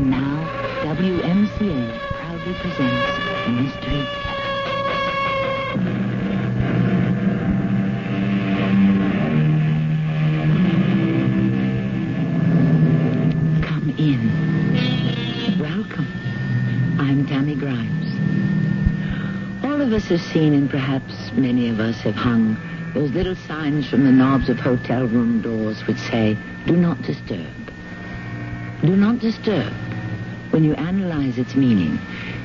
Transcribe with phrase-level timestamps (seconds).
[0.00, 0.40] And now,
[0.82, 3.12] WMCA proudly presents
[3.44, 4.06] the Mystery
[13.60, 15.58] Come in.
[15.60, 16.08] Welcome.
[16.98, 18.14] I'm Tammy Grimes.
[19.62, 22.56] All of us have seen, and perhaps many of us have hung,
[22.94, 27.46] those little signs from the knobs of hotel room doors which say, do not disturb.
[28.80, 29.74] Do not disturb,
[30.50, 31.98] when you analyze its meaning,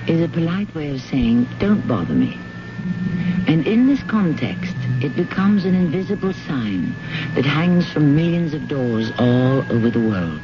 [0.08, 2.40] is a polite way of saying, don't bother me.
[3.48, 6.96] And in this context, it becomes an invisible sign
[7.36, 10.42] that hangs from millions of doors all over the world.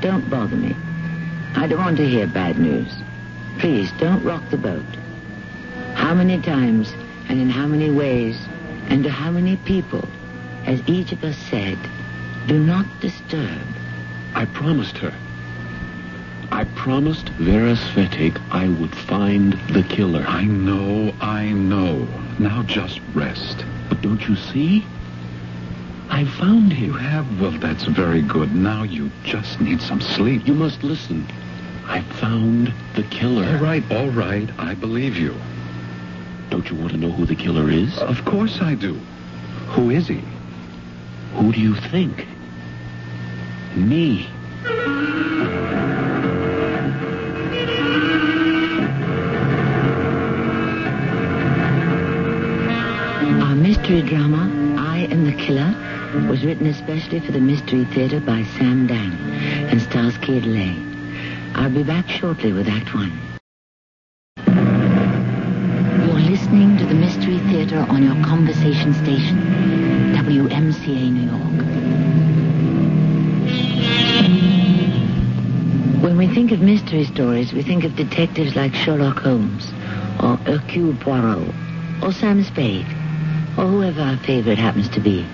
[0.00, 0.76] Don't bother me.
[1.56, 2.92] I don't want to hear bad news.
[3.58, 4.84] Please, don't rock the boat.
[5.94, 6.92] How many times
[7.28, 8.38] and in how many ways
[8.88, 10.06] and to how many people
[10.64, 11.78] has each of us said,
[12.46, 13.62] do not disturb?
[14.34, 15.14] I promised her.
[16.50, 20.24] I promised Vera Svetic I would find the killer.
[20.26, 22.06] I know, I know.
[22.38, 23.64] Now just rest.
[23.88, 24.84] But don't you see?
[26.10, 26.84] I found him.
[26.84, 27.40] You have?
[27.40, 28.54] Well, that's very good.
[28.54, 30.46] Now you just need some sleep.
[30.46, 31.26] You must listen.
[31.86, 33.46] I found the killer.
[33.46, 34.48] All right, all right.
[34.58, 35.34] I believe you.
[36.50, 37.98] Don't you want to know who the killer is?
[37.98, 38.94] Of course I do.
[39.68, 40.22] Who is he?
[41.34, 42.26] Who do you think?
[43.74, 44.28] Me.
[53.84, 55.74] Mystery drama, I Am the Killer,
[56.26, 59.12] was written especially for the Mystery Theater by Sam Dann
[59.68, 60.74] and stars Kid Lay.
[61.54, 63.12] I'll be back shortly with Act One.
[66.06, 69.38] You're listening to the Mystery Theater on your conversation station,
[70.14, 71.64] WMCA New York.
[76.02, 79.70] When we think of mystery stories, we think of detectives like Sherlock Holmes,
[80.22, 81.52] or Hercule Poirot,
[82.02, 82.86] or Sam Spade,
[83.56, 85.26] or whoever our favorite happens to be.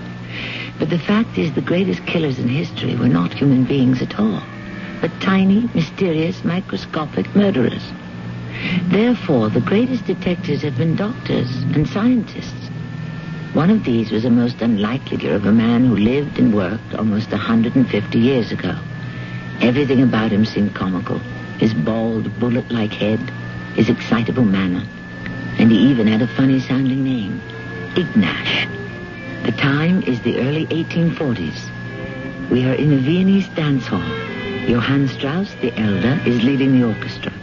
[0.79, 4.41] But the fact is the greatest killers in history were not human beings at all,
[4.99, 7.83] but tiny, mysterious, microscopic murderers.
[8.85, 12.69] Therefore, the greatest detectives have been doctors and scientists.
[13.53, 17.31] One of these was a most unlikely of a man who lived and worked almost
[17.31, 18.77] 150 years ago.
[19.59, 21.19] Everything about him seemed comical.
[21.59, 23.19] His bald, bullet-like head,
[23.75, 24.83] his excitable manner,
[25.59, 27.41] and he even had a funny-sounding name,
[27.95, 29.43] Ignash.
[29.43, 32.49] The time is the early 1840s.
[32.49, 33.99] We are in a Viennese dance hall.
[34.65, 37.33] Johann Strauss, the elder, is leading the orchestra.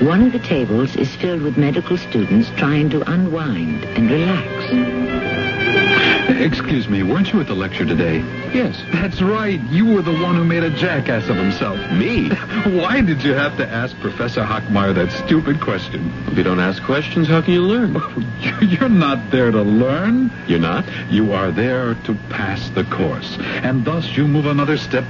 [0.00, 6.13] One of the tables is filled with medical students trying to unwind and relax.
[6.40, 8.18] Excuse me, weren't you at the lecture today?
[8.52, 8.82] Yes.
[8.92, 9.60] That's right.
[9.70, 11.78] You were the one who made a jackass of himself.
[11.92, 12.28] Me?
[12.66, 16.12] Why did you have to ask Professor Hockmeyer that stupid question?
[16.26, 17.94] If you don't ask questions, how can you learn?
[18.60, 20.32] You're not there to learn.
[20.46, 20.84] You're not?
[21.10, 23.36] You are there to pass the course.
[23.38, 25.04] And thus you move another step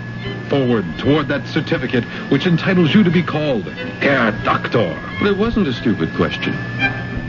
[0.48, 5.00] forward toward that certificate which entitles you to be called Herr Doctor.
[5.18, 6.54] But it wasn't a stupid question.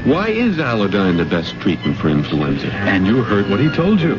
[0.06, 2.68] Why is Allodyne the best treatment for influenza?
[2.68, 4.16] And you heard what he told you.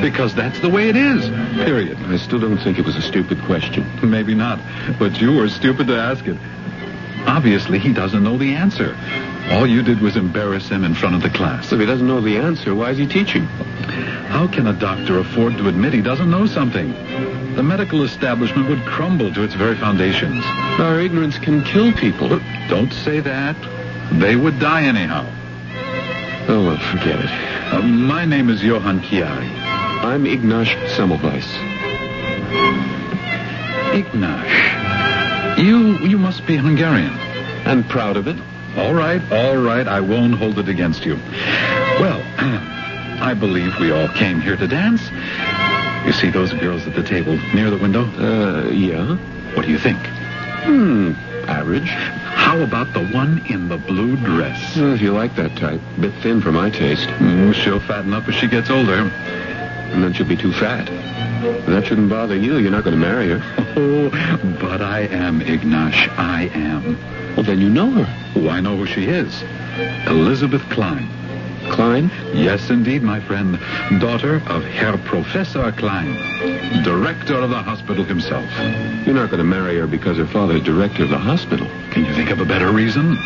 [0.00, 1.28] Because that's the way it is.
[1.66, 1.98] Period.
[1.98, 3.86] I still don't think it was a stupid question.
[4.02, 4.58] Maybe not.
[4.98, 6.38] But you were stupid to ask it.
[7.26, 8.96] Obviously, he doesn't know the answer.
[9.50, 11.70] All you did was embarrass him in front of the class.
[11.72, 13.44] If he doesn't know the answer, why is he teaching?
[14.28, 16.92] How can a doctor afford to admit he doesn't know something?
[17.54, 20.42] The medical establishment would crumble to its very foundations.
[20.80, 22.40] Our ignorance can kill people.
[22.68, 23.56] Don't say that.
[24.12, 25.26] They would die anyhow.
[26.48, 27.30] Oh, well, forget it.
[27.72, 29.50] Uh, my name is Johann Chiari.
[30.02, 31.44] I'm Ignash Semmelweis.
[33.92, 35.58] Ignash.
[35.58, 37.12] You you must be Hungarian.
[37.66, 38.36] And proud of it.
[38.76, 39.86] All right, all right.
[39.86, 41.16] I won't hold it against you.
[42.00, 42.22] Well,
[43.20, 45.02] I believe we all came here to dance.
[46.06, 48.04] You see those girls at the table near the window?
[48.04, 49.16] Uh, yeah.
[49.54, 49.98] What do you think?
[49.98, 51.12] Hmm,
[51.48, 51.88] average.
[51.88, 54.76] How about the one in the blue dress?
[54.76, 55.80] Well, if you like that type.
[56.00, 57.08] Bit thin for my taste.
[57.08, 58.94] Mm, she'll fatten up as she gets older.
[59.90, 60.86] And then she'll be too fat.
[61.66, 62.58] That shouldn't bother you.
[62.58, 63.64] You're not going to marry her.
[63.80, 64.10] Oh,
[64.60, 66.08] but I am, Ignash.
[66.18, 66.98] I am.
[67.36, 68.32] Well, then you know her.
[68.34, 69.40] Oh, I know who she is.
[70.08, 71.08] Elizabeth Klein.
[71.70, 72.10] Klein?
[72.34, 73.58] Yes, indeed, my friend.
[74.00, 76.14] Daughter of Herr Professor Klein,
[76.82, 78.48] director of the hospital himself.
[79.06, 81.66] You're not going to marry her because her father's director of the hospital.
[81.90, 83.16] Can you think of a better reason?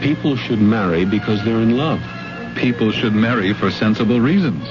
[0.00, 2.00] People should marry because they're in love.
[2.56, 4.66] People should marry for sensible reasons.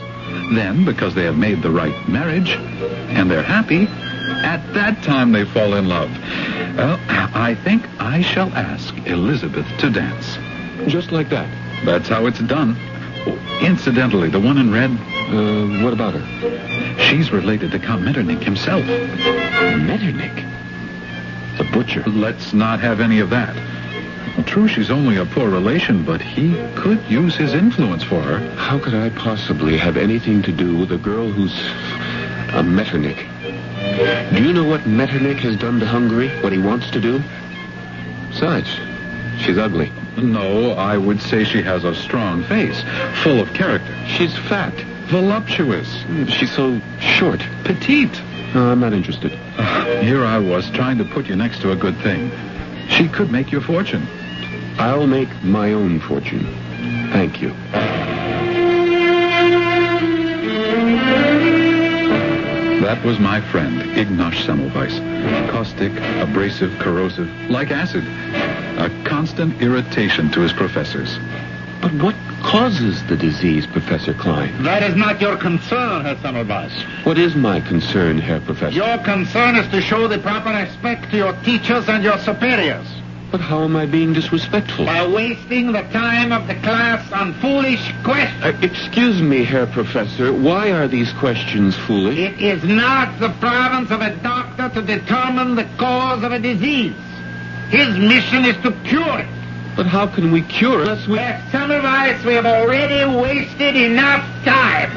[0.53, 3.88] Then, because they have made the right marriage and they're happy,
[4.44, 6.10] at that time they fall in love.
[6.77, 10.38] Well, I think I shall ask Elizabeth to dance.
[10.89, 11.50] Just like that.
[11.86, 12.77] That's how it's done.
[13.62, 16.24] Incidentally, the one in red, Uh, what about her?
[17.09, 18.85] she's related to Count Metternich himself.
[18.85, 20.44] Metternich?
[21.57, 22.03] The butcher.
[22.07, 23.56] Let's not have any of that.
[24.45, 28.39] True, she's only a poor relation, but he could use his influence for her.
[28.56, 31.53] How could I possibly have anything to do with a girl who's
[32.53, 33.25] a Metternich?
[34.33, 36.29] Do you know what Metternich has done to Hungary?
[36.41, 37.21] What he wants to do?
[38.29, 38.69] Besides,
[39.39, 39.91] she's ugly.
[40.18, 42.81] No, I would say she has a strong face,
[43.24, 44.74] full of character, She's fat.
[45.08, 47.40] voluptuous, She's so short.
[47.64, 48.19] petite.
[48.54, 49.38] No, I'm not interested.
[49.58, 52.31] Ah, here I was trying to put you next to a good thing.
[52.90, 54.08] She could make your fortune.
[54.80, 56.46] I'll make my own fortune.
[57.12, 57.54] Thank you.
[62.81, 64.98] That was my friend, Ignash Semmelweis.
[65.50, 65.92] Caustic,
[66.22, 68.04] abrasive, corrosive, like acid.
[68.77, 71.18] A constant irritation to his professors.
[71.81, 74.63] But what causes the disease, Professor Klein?
[74.63, 76.71] That is not your concern, Herr Semmelweis.
[77.03, 78.75] What is my concern, Herr Professor?
[78.75, 82.88] Your concern is to show the proper respect to your teachers and your superiors.
[83.31, 84.85] But how am I being disrespectful?
[84.85, 88.44] By wasting the time of the class on foolish questions.
[88.44, 90.31] Uh, excuse me, Herr Professor.
[90.31, 92.18] Why are these questions foolish?
[92.18, 96.95] It is not the province of a doctor to determine the cause of a disease.
[97.69, 99.28] His mission is to cure it.
[99.75, 101.18] But how can we cure it unless we...
[101.18, 104.90] Herr Semmelweis, we have already wasted enough time.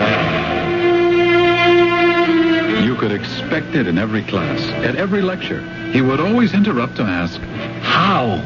[2.85, 5.61] You could expect it in every class, at every lecture.
[5.91, 7.41] He would always interrupt to ask,
[7.83, 8.39] How?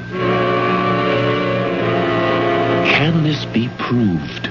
[2.97, 4.49] Can this be proved?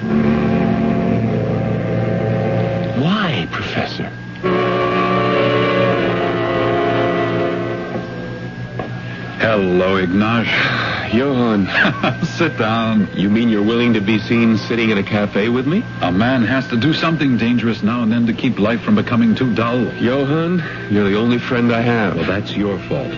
[10.04, 11.14] Hello, Ignash.
[11.14, 13.08] Johann, Sit down.
[13.16, 15.84] you mean you're willing to be seen sitting in a cafe with me?
[16.02, 19.34] A man has to do something dangerous now and then to keep life from becoming
[19.34, 19.94] too dull.
[19.96, 20.62] Johann,
[20.92, 22.16] you're the only friend I have.
[22.16, 23.14] Well, that's your fault.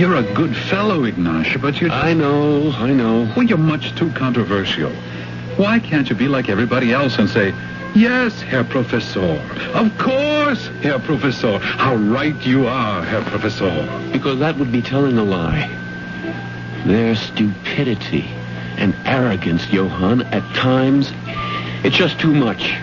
[0.00, 1.90] You're a good fellow, Ignash, but you're...
[1.90, 3.30] I know, I know.
[3.36, 4.92] Well, you're much too controversial.
[5.56, 7.52] Why can't you be like everybody else and say,
[7.94, 9.42] Yes, Herr Professor.
[9.74, 11.58] Of course, Herr Professor.
[11.58, 14.10] How right you are, Herr Professor.
[14.12, 15.79] Because that would be telling a lie.
[16.86, 18.24] Their stupidity
[18.76, 21.12] and arrogance, Johann, at times,
[21.84, 22.74] it's just too much.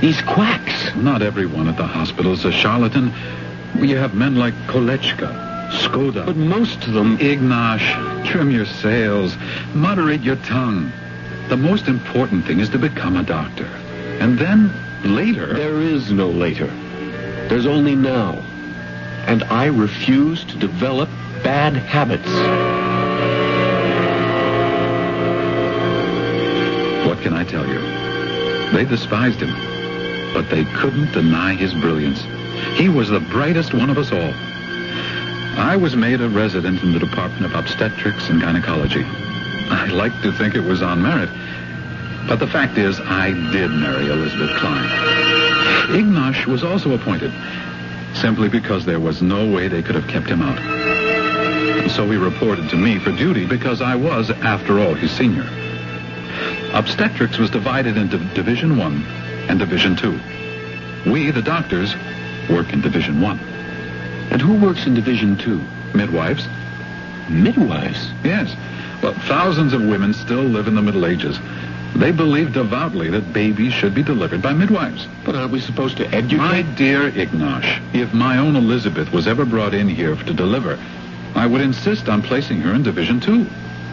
[0.00, 0.94] These quacks.
[0.94, 3.12] Not everyone at the hospital is a charlatan.
[3.76, 6.26] You have men like Kolletschka, Skoda.
[6.26, 7.18] But most of them...
[7.18, 9.36] Ignash, trim your sails.
[9.74, 10.92] Moderate your tongue.
[11.48, 13.66] The most important thing is to become a doctor.
[14.20, 14.72] And then,
[15.04, 15.54] later...
[15.54, 16.68] There is no later.
[17.48, 18.32] There's only now.
[19.26, 21.08] And I refuse to develop
[21.42, 22.73] bad habits.
[27.14, 27.78] What can I tell you?
[28.72, 29.54] They despised him,
[30.34, 32.20] but they couldn't deny his brilliance.
[32.76, 34.34] He was the brightest one of us all.
[35.56, 39.04] I was made a resident in the Department of Obstetrics and Gynecology.
[39.04, 41.28] I like to think it was on merit,
[42.26, 44.88] but the fact is, I did marry Elizabeth Klein.
[45.90, 47.32] Ignash was also appointed,
[48.12, 50.58] simply because there was no way they could have kept him out.
[51.92, 55.48] So he reported to me for duty because I was, after all, his senior.
[56.74, 59.04] Obstetrics was divided into Division 1
[59.48, 60.20] and Division 2.
[61.06, 61.94] We, the doctors,
[62.50, 63.38] work in Division 1.
[64.30, 65.62] And who works in Division Two?
[65.94, 66.48] Midwives?
[67.28, 68.10] Midwives.
[68.24, 68.56] Yes.
[69.00, 71.38] Well, thousands of women still live in the Middle Ages.
[71.94, 75.06] They believe devoutly that babies should be delivered by midwives.
[75.24, 76.38] But aren't we supposed to educate?
[76.38, 80.76] My dear Ignash, if my own Elizabeth was ever brought in here to deliver,
[81.36, 83.46] I would insist on placing her in Division 2.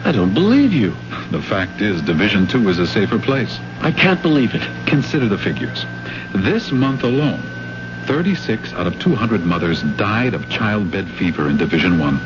[0.04, 0.96] I don't believe you.
[1.30, 3.60] The fact is, Division 2 is a safer place.
[3.80, 4.62] I can't believe it.
[4.86, 5.86] Consider the figures.
[6.34, 7.40] This month alone,
[8.06, 12.18] 36 out of 200 mothers died of childbed fever in Division 1.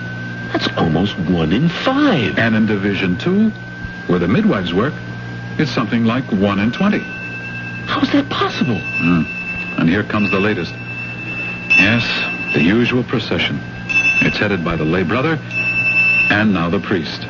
[0.52, 2.38] That's almost one in five.
[2.38, 3.50] And in Division 2,
[4.06, 4.94] where the midwives work,
[5.58, 6.98] it's something like 1 in 20.
[6.98, 8.80] How is that possible?
[8.80, 9.24] Hmm.
[9.78, 10.72] And here comes the latest.
[10.72, 13.60] Yes, the usual procession.
[14.22, 15.38] It's headed by the lay brother,
[16.30, 17.26] and now the priest.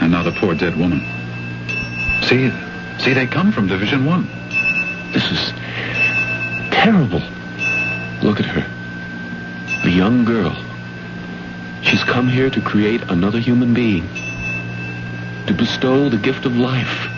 [0.00, 1.00] And now the poor dead woman.
[2.22, 2.50] See,
[2.98, 4.26] see, they come from Division 1.
[5.12, 5.52] This is
[6.70, 7.22] terrible.
[8.22, 8.66] Look at her.
[9.82, 10.56] The young girl.
[11.82, 14.06] She's come here to create another human being.
[15.46, 17.08] To bestow the gift of life.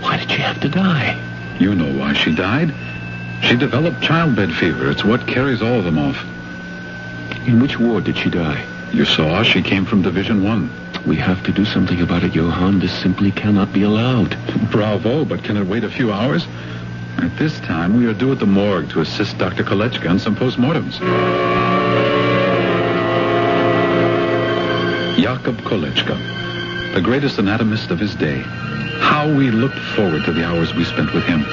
[0.00, 1.20] Why did she have to die?
[1.58, 2.72] You know why she died.
[3.42, 4.90] She developed childbed fever.
[4.90, 6.24] It's what carries all of them off.
[7.46, 8.64] In which ward did she die?
[8.92, 10.70] You saw she came from Division One.
[11.06, 12.78] We have to do something about it, Johann.
[12.78, 14.36] This simply cannot be allowed.
[14.70, 16.46] Bravo, but can it wait a few hours?
[17.18, 19.64] At this time, we are due at the morgue to assist Dr.
[19.64, 20.98] Kolletschka in some postmortems.
[25.18, 28.40] Jakob Kolletschka, the greatest anatomist of his day.
[29.00, 31.44] How we looked forward to the hours we spent with him.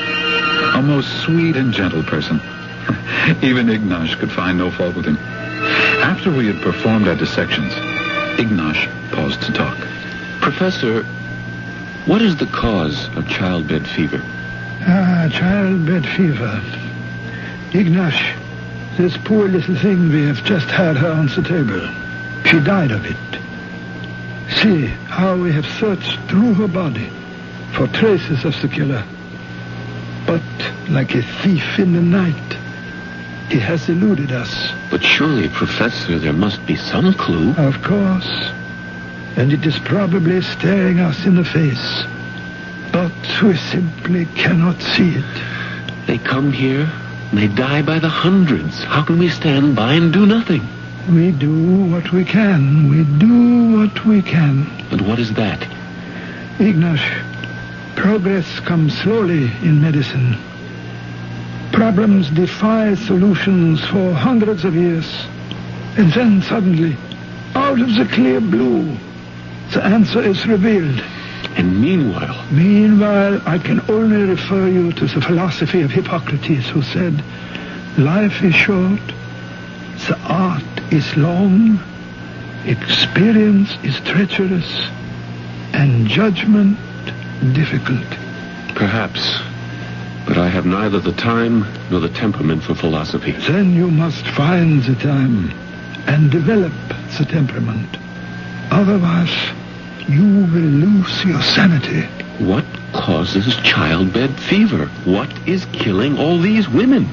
[0.75, 2.37] A most sweet and gentle person.
[3.41, 5.17] Even Ignash could find no fault with him.
[5.17, 7.73] After we had performed our dissections,
[8.37, 9.77] Ignash paused to talk.
[10.41, 11.03] Professor,
[12.05, 14.21] what is the cause of childbed fever?
[14.81, 16.61] Ah, childbed fever.
[17.71, 18.37] Ignash,
[18.95, 21.81] this poor little thing we have just had her on the table.
[22.49, 23.17] She died of it.
[24.61, 27.09] See how we have searched through her body
[27.73, 29.03] for traces of the killer.
[30.27, 30.43] But
[30.89, 32.57] like a thief in the night,
[33.49, 34.73] he has eluded us.
[34.91, 37.53] But surely, Professor, there must be some clue.
[37.55, 38.27] Of course.
[39.37, 42.03] And it is probably staring us in the face.
[42.91, 43.13] But
[43.43, 46.07] we simply cannot see it.
[46.07, 46.91] They come here,
[47.29, 48.83] and they die by the hundreds.
[48.83, 50.67] How can we stand by and do nothing?
[51.09, 52.89] We do what we can.
[52.89, 54.67] We do what we can.
[54.91, 55.59] And what is that?
[56.59, 57.23] Ignash,
[57.95, 60.37] progress comes slowly in medicine.
[61.77, 65.05] Problems defy solutions for hundreds of years.
[65.95, 66.97] And then suddenly,
[67.53, 68.97] out of the clear blue,
[69.75, 70.99] the answer is revealed.
[71.55, 77.23] And meanwhile, Meanwhile, I can only refer you to the philosophy of Hippocrates, who said,
[77.99, 79.05] Life is short,
[80.07, 81.79] the art is long,
[82.65, 84.89] experience is treacherous,
[85.73, 86.75] and judgment
[87.53, 88.07] difficult.
[88.73, 89.56] perhaps.
[90.27, 93.31] But I have neither the time nor the temperament for philosophy.
[93.31, 95.51] Then you must find the time
[96.05, 96.73] and develop
[97.17, 97.97] the temperament.
[98.69, 99.33] Otherwise,
[100.09, 102.01] you will lose your sanity.
[102.43, 104.87] What causes childbed fever?
[105.05, 107.07] What is killing all these women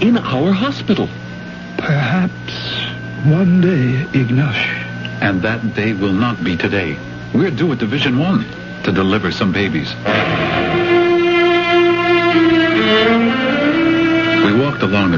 [0.00, 1.08] in our hospital?
[1.76, 2.52] Perhaps
[3.26, 4.84] one day, Ignash,
[5.20, 6.98] And that day will not be today.
[7.34, 8.44] We're due at Division One
[8.84, 9.94] to deliver some babies.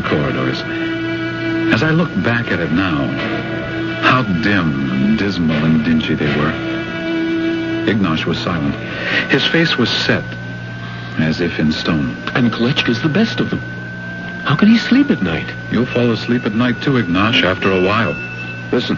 [0.07, 0.61] Corridors.
[1.75, 3.09] As I look back at it now,
[4.03, 6.53] how dim and dismal and dingy they were.
[7.87, 8.75] Ignash was silent.
[9.31, 10.25] His face was set,
[11.19, 12.11] as if in stone.
[12.35, 13.59] And Kolletschka's the best of them.
[14.45, 15.53] How can he sleep at night?
[15.73, 18.15] You'll fall asleep at night too, Ignash, after a while.
[18.71, 18.97] Listen,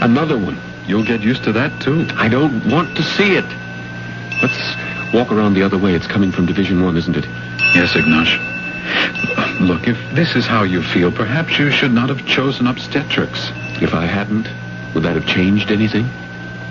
[0.00, 0.60] another one.
[0.86, 2.06] You'll get used to that too.
[2.16, 3.46] I don't want to see it.
[4.42, 5.94] Let's walk around the other way.
[5.94, 7.24] It's coming from Division One, isn't it?
[7.74, 8.51] Yes, Ignash.
[9.62, 13.52] Look, if this is how you feel, perhaps you should not have chosen obstetrics.
[13.80, 14.48] If I hadn't,
[14.92, 16.10] would that have changed anything?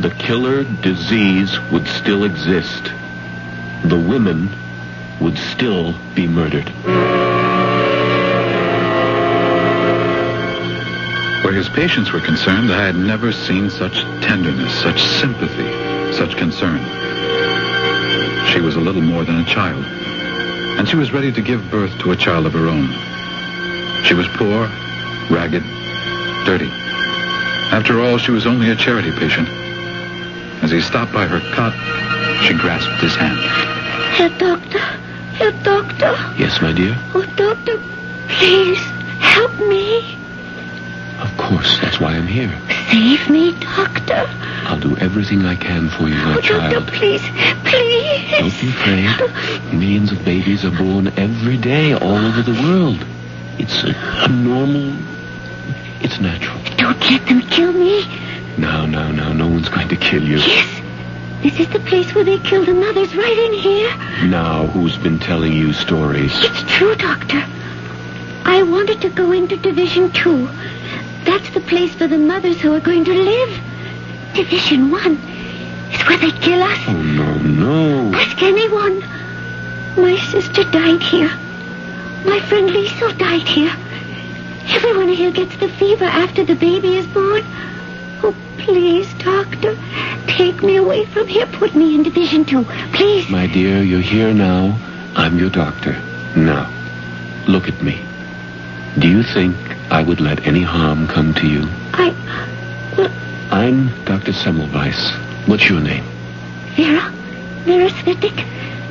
[0.01, 2.91] The killer disease would still exist.
[3.85, 4.49] The women
[5.21, 6.67] would still be murdered.
[11.45, 16.79] Where his patients were concerned, I had never seen such tenderness, such sympathy, such concern.
[18.47, 19.85] She was a little more than a child,
[20.77, 22.87] and she was ready to give birth to a child of her own.
[24.05, 24.67] She was poor,
[25.29, 25.63] ragged,
[26.45, 26.69] dirty.
[27.71, 29.47] After all, she was only a charity patient.
[30.63, 31.73] As he stopped by her cot,
[32.45, 33.39] she grasped his hand.
[34.15, 34.79] Herr Doctor,
[35.37, 36.95] Herr Doctor, Yes, my dear?
[37.15, 37.77] oh Doctor,
[38.29, 38.79] please
[39.19, 40.17] help me.
[41.19, 42.51] Of course, that's why I'm here.
[42.89, 44.25] Save me, Doctor.
[44.65, 46.73] I'll do everything I can for you, my child.
[46.73, 46.87] Oh, Doctor, child.
[46.87, 47.21] please,
[47.69, 48.00] please.
[48.41, 49.71] Don't be afraid.
[49.71, 53.05] Millions of babies are born every day all over the world.
[53.59, 53.93] It's a,
[54.25, 54.95] a normal...
[56.01, 56.59] It's natural.
[56.75, 58.03] Don't let them kill me.
[58.57, 59.31] No, no, no.
[59.31, 60.37] No one's going to kill you.
[60.37, 60.81] Yes,
[61.43, 63.95] this is the place where they kill the mothers, right in here.
[64.27, 66.31] Now, who's been telling you stories?
[66.33, 67.45] It's true, Doctor.
[68.43, 70.47] I wanted to go into Division Two.
[71.25, 73.61] That's the place for the mothers who are going to live.
[74.33, 75.17] Division One
[75.93, 76.79] is where they kill us.
[76.87, 78.17] Oh, no, no.
[78.17, 78.99] Ask anyone.
[79.97, 81.29] My sister died here.
[82.25, 83.73] My friend Liesel died here.
[84.75, 87.41] Everyone here gets the fever after the baby is born.
[88.23, 89.75] Oh, please, doctor,
[90.27, 91.45] take me away from here.
[91.47, 93.27] Put me in Division Two, please.
[93.29, 94.77] My dear, you're here now.
[95.15, 95.93] I'm your doctor.
[96.35, 96.69] Now,
[97.47, 98.05] look at me.
[98.99, 99.55] Do you think
[99.91, 101.63] I would let any harm come to you?
[101.93, 102.13] I,
[102.97, 103.11] well,
[103.51, 104.31] I'm Dr.
[104.31, 105.30] Semmelweis.
[105.47, 106.03] What's your name?
[106.75, 107.11] Vera.
[107.65, 108.45] Vera Svetic.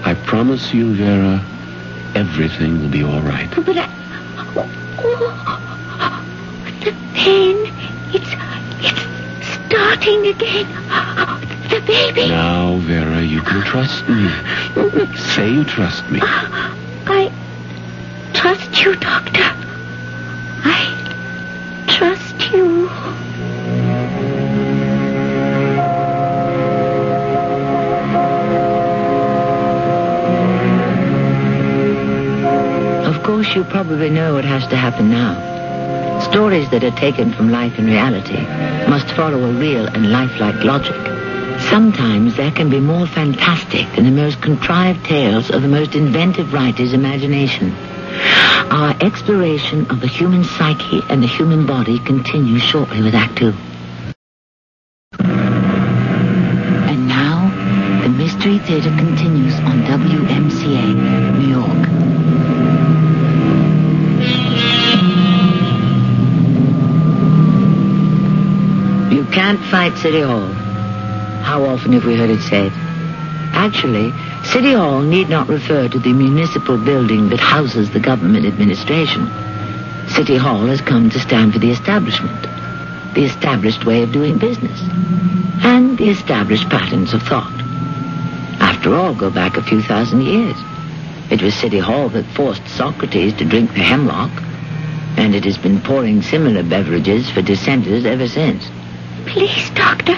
[0.04, 1.44] I promise you, Vera,
[2.14, 3.48] everything will be all right.
[3.54, 3.88] But I...
[4.98, 6.24] Oh,
[6.80, 7.56] the pain.
[8.12, 8.30] It's...
[8.82, 9.00] It's
[9.66, 10.66] starting again.
[11.70, 12.28] The baby.
[12.28, 14.28] Now, Vera, you can trust me.
[15.34, 16.20] Say you trust me.
[16.22, 17.30] I
[18.34, 19.59] trust you, Doctor.
[33.50, 36.20] Course, you probably know what has to happen now.
[36.20, 38.40] Stories that are taken from life and reality
[38.88, 40.94] must follow a real and lifelike logic.
[41.68, 46.52] Sometimes there can be more fantastic than the most contrived tales of the most inventive
[46.52, 47.74] writer's imagination.
[48.70, 53.52] Our exploration of the human psyche and the human body continues shortly with Act Two.
[56.86, 57.50] And now,
[58.04, 60.19] the Mystery Theater continues on WMCA,
[69.50, 70.46] can't fight City Hall.
[71.42, 72.70] How often have we heard it said?
[73.52, 74.12] Actually,
[74.44, 79.26] City Hall need not refer to the municipal building that houses the government administration.
[80.08, 82.40] City Hall has come to stand for the establishment,
[83.14, 84.80] the established way of doing business,
[85.64, 87.50] and the established patterns of thought.
[88.60, 90.54] After all, go back a few thousand years.
[91.28, 94.30] It was City Hall that forced Socrates to drink the hemlock,
[95.18, 98.70] and it has been pouring similar beverages for dissenters ever since.
[99.26, 100.14] Please, Doctor,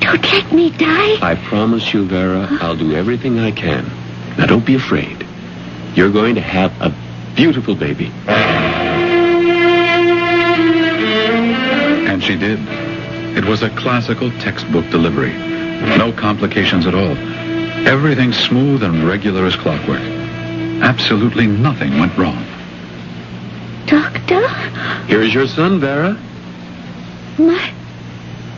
[0.00, 1.18] don't let me die.
[1.22, 3.84] I promise you, Vera, I'll do everything I can.
[4.36, 5.26] Now, don't be afraid.
[5.94, 6.92] You're going to have a
[7.34, 8.10] beautiful baby.
[12.08, 12.58] And she did.
[13.36, 15.32] It was a classical textbook delivery.
[15.32, 17.16] No complications at all.
[17.86, 20.00] Everything smooth and regular as clockwork.
[20.00, 22.44] Absolutely nothing went wrong.
[23.86, 24.46] Doctor,
[25.06, 26.16] Here's your son, Vera.
[27.38, 27.72] my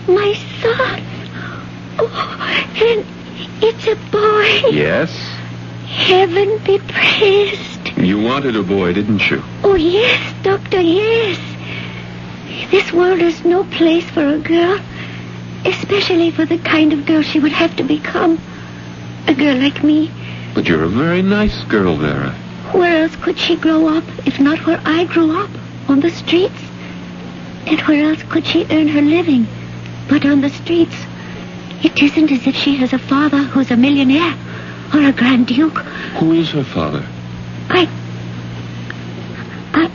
[0.08, 1.02] my son.
[1.99, 3.04] Oh, and
[3.62, 4.76] it's a boy.
[4.76, 5.10] Yes?
[5.86, 7.99] Heaven be praised.
[7.99, 9.43] You wanted a boy, didn't you?
[9.62, 11.38] Oh, yes, Doctor, yes.
[12.71, 14.80] This world is no place for a girl,
[15.64, 18.38] especially for the kind of girl she would have to become.
[19.26, 20.10] A girl like me.
[20.54, 22.32] But you're a very nice girl, Vera.
[22.73, 25.50] Where else could she grow up if not where I grew up?
[25.88, 26.60] On the streets?
[27.67, 29.47] And where else could she earn her living
[30.08, 30.95] but on the streets?
[31.82, 34.34] It isn't as if she has a father who's a millionaire
[34.95, 35.78] or a grand duke.
[36.19, 37.04] Who is her father?
[37.69, 37.88] I.
[39.75, 39.90] I.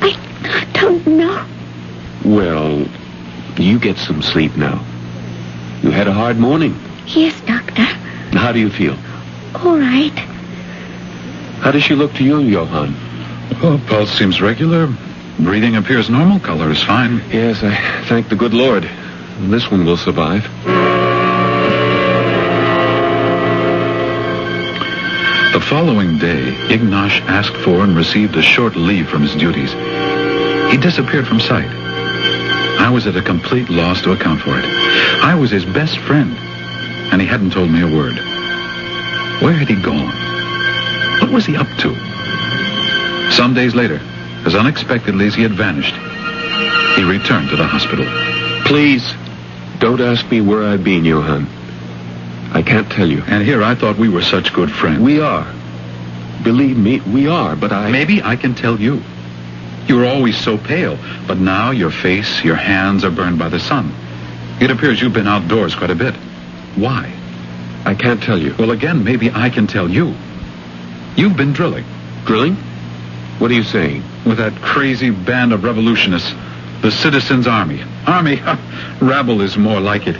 [0.00, 1.44] I don't know.
[2.24, 2.86] Well,
[3.58, 4.84] you get some sleep now.
[5.82, 6.78] You had a hard morning.
[7.06, 7.82] Yes, Doctor.
[8.36, 8.96] How do you feel?
[9.56, 10.16] All right.
[11.60, 12.94] How does she look to you, Johann?
[13.62, 14.88] Oh, pulse seems regular.
[15.38, 16.38] Breathing appears normal.
[16.40, 17.22] Color is fine.
[17.30, 17.74] Yes, I
[18.08, 18.88] thank the good Lord.
[19.40, 20.42] This one will survive.
[25.52, 29.72] The following day, Ignash asked for and received a short leave from his duties.
[30.72, 31.70] He disappeared from sight.
[32.80, 34.64] I was at a complete loss to account for it.
[35.22, 36.36] I was his best friend,
[37.12, 38.16] and he hadn't told me a word.
[39.40, 40.12] Where had he gone?
[41.20, 41.94] What was he up to?
[43.30, 44.00] Some days later,
[44.44, 45.94] as unexpectedly as he had vanished,
[46.98, 48.04] he returned to the hospital.
[48.64, 49.14] Please,
[49.78, 51.46] don't ask me where I've been, Johann.
[52.52, 53.22] I can't tell you.
[53.26, 55.00] And here I thought we were such good friends.
[55.00, 55.52] We are.
[56.42, 57.90] Believe me, we are, but I...
[57.90, 59.02] Maybe I can tell you.
[59.86, 63.60] You were always so pale, but now your face, your hands are burned by the
[63.60, 63.94] sun.
[64.60, 66.14] It appears you've been outdoors quite a bit.
[66.76, 67.12] Why?
[67.84, 68.54] I can't tell you.
[68.58, 70.14] Well, again, maybe I can tell you.
[71.16, 71.84] You've been drilling
[72.24, 72.56] Drilling?
[73.38, 74.02] What are you saying?
[74.28, 76.32] with that crazy band of revolutionists,
[76.82, 77.82] the Citizens Army.
[78.06, 78.40] Army?
[79.00, 80.16] Rabble is more like it.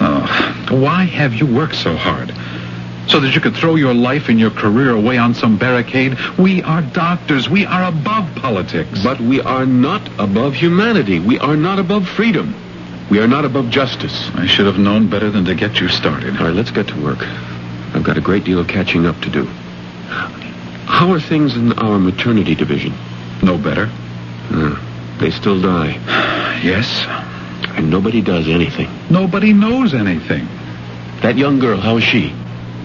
[0.00, 2.32] Oh, why have you worked so hard?
[3.08, 6.18] So that you could throw your life and your career away on some barricade?
[6.38, 7.48] We are doctors.
[7.48, 9.02] We are above politics.
[9.02, 11.20] But we are not above humanity.
[11.20, 12.54] We are not above freedom.
[13.08, 14.30] We are not above justice.
[14.34, 16.36] I should have known better than to get you started.
[16.36, 17.22] All right, let's get to work.
[17.94, 19.44] I've got a great deal of catching up to do.
[20.86, 22.92] How are things in our maternity division?
[23.42, 23.90] No better?
[24.50, 24.76] Uh,
[25.18, 25.98] they still die,
[26.62, 27.06] Yes.
[27.76, 28.88] and nobody does anything.
[29.10, 30.46] Nobody knows anything.
[31.22, 32.32] That young girl, how is she?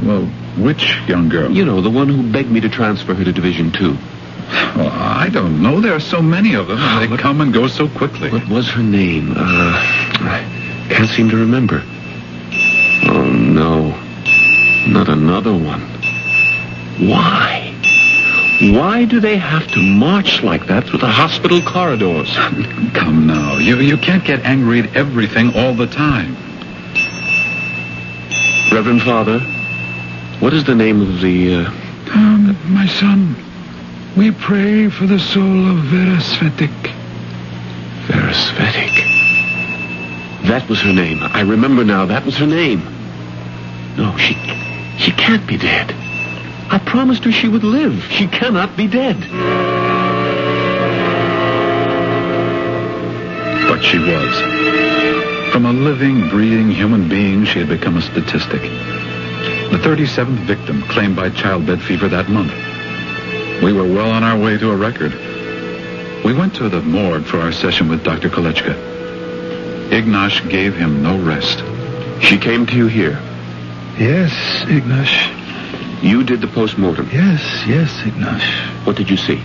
[0.03, 0.25] Well,
[0.57, 1.51] which young girl?
[1.51, 3.97] You know, the one who begged me to transfer her to Division Two.
[4.75, 5.79] Well, I don't know.
[5.79, 8.29] There are so many of them, and they What- come and go so quickly.
[8.29, 9.33] What was her name?
[9.35, 10.41] Uh, I
[10.89, 11.81] can't seem to remember.
[13.07, 13.95] Oh, no.
[14.87, 15.81] Not another one.
[16.99, 17.70] Why?
[18.62, 22.32] Why do they have to march like that through the hospital corridors?
[22.93, 23.58] Come now.
[23.58, 26.36] You, you can't get angry at everything all the time.
[28.71, 29.39] Reverend Father,
[30.39, 31.71] what is the name of the, uh,
[32.13, 33.36] Um, my son,
[34.15, 36.93] we pray for the soul of Vera Svetic.
[38.06, 38.93] Vera Svetic?
[40.47, 41.19] That was her name.
[41.24, 42.06] I remember now.
[42.06, 42.82] That was her name.
[43.97, 44.36] No, she,
[45.00, 45.95] she can't be dead.
[46.73, 48.01] I promised her she would live.
[48.05, 49.19] She cannot be dead.
[53.67, 55.51] But she was.
[55.51, 58.62] From a living, breathing human being, she had become a statistic.
[58.62, 62.53] The 37th victim claimed by childbed fever that month.
[63.62, 65.13] We were well on our way to a record.
[66.23, 68.29] We went to the morgue for our session with Dr.
[68.29, 69.89] Kolletschka.
[69.89, 71.60] Ignash gave him no rest.
[72.23, 73.19] She came to you here.
[73.99, 74.31] Yes,
[74.67, 75.40] Ignash.
[76.01, 77.09] You did the postmortem.
[77.11, 78.85] Yes, yes, Ignash.
[78.85, 79.37] What did you see?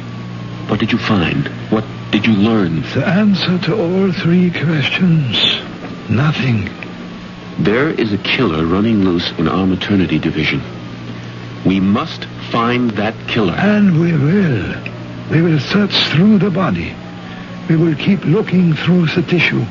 [0.68, 1.48] What did you find?
[1.70, 2.80] What did you learn?
[2.94, 5.36] The answer to all three questions.
[6.08, 6.70] Nothing.
[7.58, 10.62] There is a killer running loose in our maternity division.
[11.66, 13.54] We must find that killer.
[13.54, 14.74] And we will.
[15.30, 16.94] We will search through the body.
[17.68, 19.64] We will keep looking through the tissue.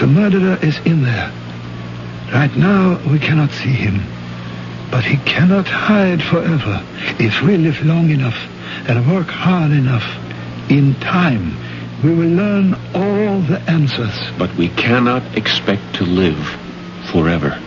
[0.00, 1.30] The murderer is in there.
[2.32, 4.00] Right now, we cannot see him.
[4.94, 6.80] But he cannot hide forever.
[7.18, 8.38] If we live long enough
[8.86, 10.06] and work hard enough,
[10.70, 11.56] in time,
[12.04, 14.14] we will learn all the answers.
[14.38, 16.38] But we cannot expect to live
[17.10, 17.58] forever.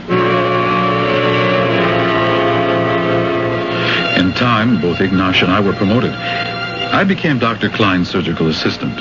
[4.18, 6.14] In time, both Ignash and I were promoted.
[6.14, 7.68] I became Dr.
[7.68, 8.96] Klein's surgical assistant.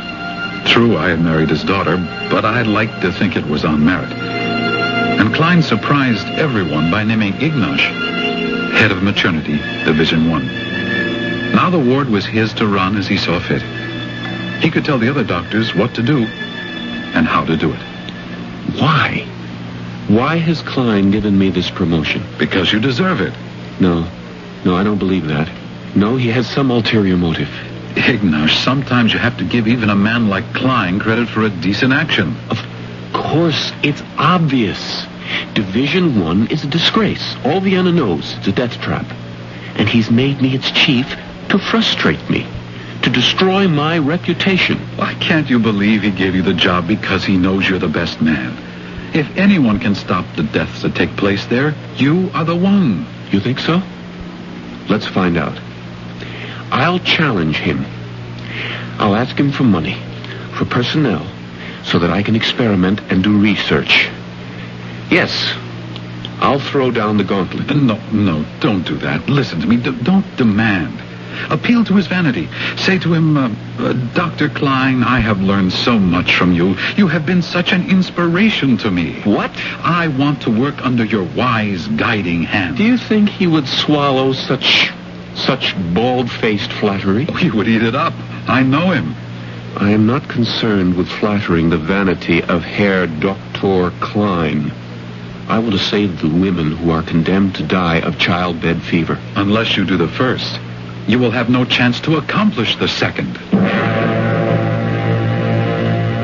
[0.66, 1.96] True, I had married his daughter,
[2.28, 4.45] but I liked to think it was on merit.
[5.37, 10.46] Klein surprised everyone by naming Ignash head of maternity, Division 1.
[11.53, 13.61] Now the ward was his to run as he saw fit.
[14.62, 17.81] He could tell the other doctors what to do and how to do it.
[18.81, 19.27] Why?
[20.09, 22.25] Why has Klein given me this promotion?
[22.38, 23.35] Because you deserve it.
[23.79, 24.09] No.
[24.64, 25.51] No, I don't believe that.
[25.94, 27.51] No, he has some ulterior motive.
[27.94, 31.92] Ignash, sometimes you have to give even a man like Klein credit for a decent
[31.92, 32.35] action.
[32.49, 32.59] Of
[33.16, 35.07] course, it's obvious.
[35.55, 37.37] Division One is a disgrace.
[37.44, 39.07] All Vienna knows it's a death trap.
[39.76, 41.16] And he's made me its chief
[41.48, 42.46] to frustrate me,
[43.02, 44.79] to destroy my reputation.
[44.96, 48.20] Why can't you believe he gave you the job because he knows you're the best
[48.20, 48.57] man?
[49.14, 53.07] If anyone can stop the deaths that take place there, you are the one.
[53.31, 53.83] You think so?
[54.88, 55.59] Let's find out.
[56.70, 57.85] I'll challenge him.
[58.98, 59.96] I'll ask him for money,
[60.57, 61.26] for personnel,
[61.87, 64.09] so that I can experiment and do research.
[65.11, 65.55] Yes,
[66.40, 67.75] I'll throw down the gauntlet.
[67.75, 69.29] No, no, don't do that.
[69.29, 69.77] Listen to me.
[69.79, 71.03] D- don't demand.
[71.51, 72.49] Appeal to his vanity.
[72.77, 74.49] Say to him, uh, uh, Dr.
[74.49, 76.75] Klein, I have learned so much from you.
[76.96, 79.20] You have been such an inspiration to me.
[79.22, 79.51] What?
[79.83, 82.79] I want to work under your wise, guiding hand.
[82.79, 84.90] Do you think he would swallow such
[85.35, 87.27] such bald-faced flattery?
[87.29, 88.14] Oh, He would eat it up.
[88.49, 89.14] I know him.
[89.78, 93.92] I am not concerned with flattering the vanity of Herr Dr.
[94.00, 94.72] Klein.
[95.48, 99.18] I want to save the women who are condemned to die of childbed fever.
[99.34, 100.58] Unless you do the first,
[101.06, 103.38] you will have no chance to accomplish the second.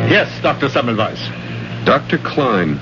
[0.09, 0.71] Yes, Dr.
[0.71, 1.21] Semmelweis.
[1.85, 2.17] Dr.
[2.17, 2.81] Klein,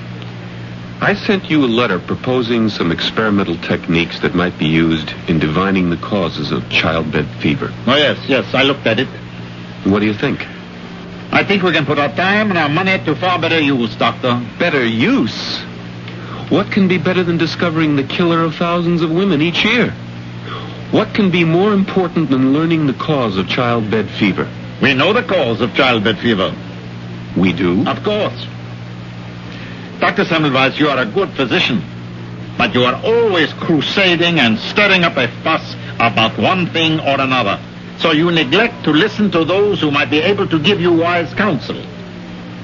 [1.01, 5.89] I sent you a letter proposing some experimental techniques that might be used in divining
[5.89, 7.73] the causes of childbed fever.
[7.87, 9.09] Oh, yes, yes, I looked at it.
[9.83, 10.47] What do you think?
[11.33, 14.45] I think we can put our time and our money to far better use, Doctor.
[14.59, 15.59] Better use?
[16.49, 19.91] What can be better than discovering the killer of thousands of women each year?
[20.91, 24.49] What can be more important than learning the cause of childbed fever?
[24.81, 26.53] We know the cause of childbed fever.
[27.37, 27.87] We do.
[27.87, 28.45] Of course.
[29.99, 30.25] Dr.
[30.25, 31.81] Semmelweis, you are a good physician,
[32.57, 37.57] but you are always crusading and stirring up a fuss about one thing or another.
[38.01, 41.31] So you neglect to listen to those who might be able to give you wise
[41.35, 41.79] counsel.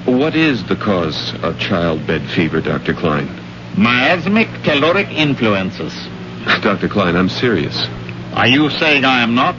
[0.05, 2.95] What is the cause of childbed fever, Dr.
[2.95, 3.29] Klein?
[3.77, 5.93] Miasmic caloric influences.
[6.63, 6.89] Dr.
[6.89, 7.87] Klein, I'm serious.
[8.33, 9.55] Are you saying I am not?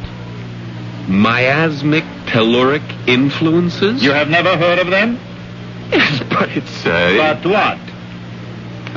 [1.09, 4.03] Miasmic caloric influences?
[4.03, 5.15] You have never heard of them?
[5.93, 7.79] Yes, but it's uh, But what?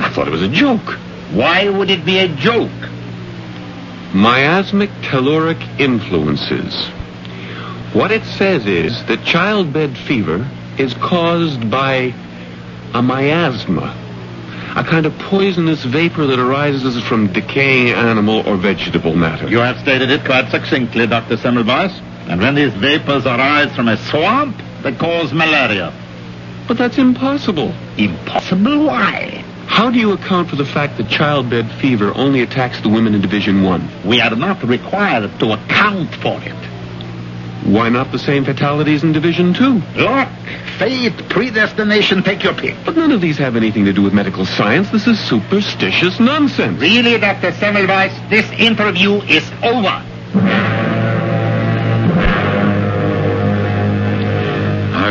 [0.04, 0.98] I thought it was a joke.
[1.30, 2.70] Why would it be a joke?
[4.14, 6.74] Miasmic caloric influences.
[7.94, 10.46] What it says is that childbed fever
[10.76, 12.14] is caused by
[12.92, 13.96] a miasma.
[14.76, 19.48] A kind of poisonous vapor that arises from decaying animal or vegetable matter.
[19.48, 21.36] You have stated it quite succinctly, Dr.
[21.36, 21.98] Semmelweis.
[22.28, 25.92] And when these vapors arise from a swamp, they cause malaria.
[26.68, 27.74] But that's impossible.
[27.96, 28.86] Impossible?
[28.86, 29.44] Why?
[29.72, 33.22] How do you account for the fact that childbed fever only attacks the women in
[33.22, 34.04] Division 1?
[34.04, 36.52] We are not required to account for it.
[37.64, 39.82] Why not the same fatalities in Division 2?
[39.96, 40.28] Luck,
[40.78, 42.76] fate, predestination, take your pick.
[42.84, 44.90] But none of these have anything to do with medical science.
[44.90, 46.78] This is superstitious nonsense.
[46.78, 47.52] Really, Dr.
[47.52, 50.71] Semmelweis, this interview is over.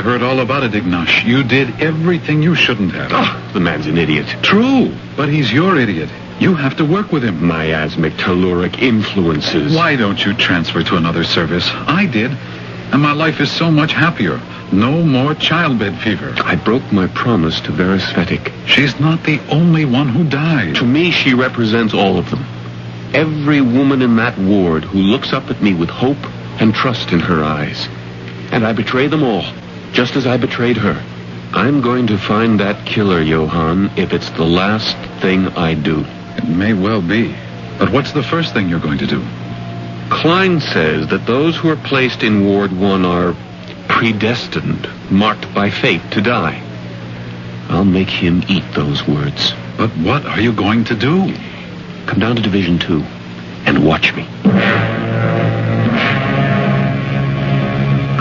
[0.02, 1.26] I've heard all about it, Ignash.
[1.26, 3.12] You did everything you shouldn't have.
[3.14, 4.26] Ah, the man's an idiot.
[4.42, 6.10] True, but he's your idiot.
[6.40, 7.46] You have to work with him.
[7.46, 9.76] Miasmic telluric influences.
[9.76, 11.70] Why don't you transfer to another service?
[11.70, 12.32] I did.
[12.32, 14.42] And my life is so much happier.
[14.72, 16.34] No more childbed fever.
[16.38, 18.52] I broke my promise to Vera Svetic.
[18.66, 20.78] She's not the only one who died.
[20.78, 22.44] To me, she represents all of them.
[23.14, 26.26] Every woman in that ward who looks up at me with hope
[26.60, 27.88] and trust in her eyes.
[28.52, 29.46] And I betray them all,
[29.92, 31.02] just as I betrayed her.
[31.54, 36.06] I'm going to find that killer, Johann, if it's the last thing I do.
[36.38, 37.36] It may well be.
[37.78, 39.22] But what's the first thing you're going to do?
[40.10, 43.36] Klein says that those who are placed in Ward 1 are
[43.88, 46.62] predestined, marked by fate to die.
[47.70, 49.54] I'll make him eat those words.
[49.78, 51.34] But what are you going to do?
[52.06, 53.02] Come down to Division 2
[53.66, 54.28] and watch me.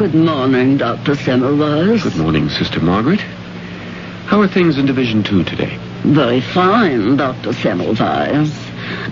[0.01, 1.15] Good morning, Dr.
[1.15, 2.03] Semmelweis.
[2.03, 3.21] Good morning, Sister Margaret.
[3.21, 5.77] How are things in Division 2 today?
[6.05, 7.51] Very fine, Dr.
[7.51, 8.51] Semmelweis.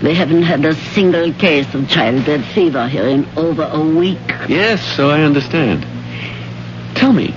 [0.01, 4.17] They haven't had a single case of childbed fever here in over a week.
[4.47, 5.85] Yes, so I understand.
[6.95, 7.35] Tell me,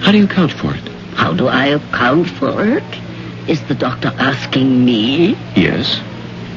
[0.00, 0.88] how do you account for it?
[1.14, 3.48] How do I account for it?
[3.48, 5.36] Is the doctor asking me?
[5.54, 6.00] Yes.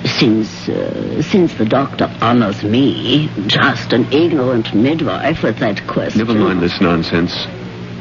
[0.06, 6.20] Since, uh, since the doctor honors me, just an ignorant midwife with that question.
[6.20, 7.34] Never mind this nonsense.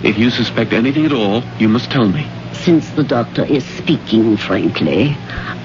[0.03, 2.29] If you suspect anything at all, you must tell me.
[2.53, 5.17] Since the doctor is speaking frankly,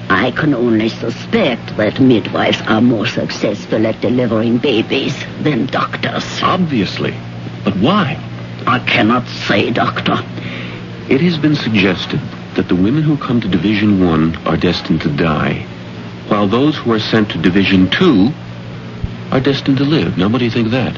[0.08, 6.24] I can only suspect that midwives are more successful at delivering babies than doctors.
[6.42, 7.14] Obviously.
[7.64, 8.18] But why?
[8.66, 10.16] I cannot say, doctor.
[11.08, 12.20] It has been suggested
[12.54, 15.66] that the women who come to Division 1 are destined to die,
[16.32, 18.32] while those who are sent to Division 2
[19.32, 20.16] are destined to live.
[20.16, 20.96] Now, what do you think of that?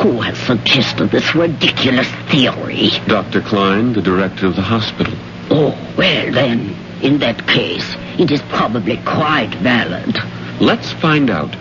[0.00, 2.88] Who has suggested this ridiculous theory?
[3.06, 3.42] Dr.
[3.42, 5.12] Klein, the director of the hospital.
[5.50, 10.16] Oh, well then, in that case, it is probably quite valid.
[10.62, 11.54] Let's find out.